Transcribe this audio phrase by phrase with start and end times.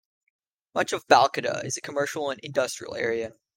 [0.73, 3.35] Much of Balcatta is a commercial and industrial area.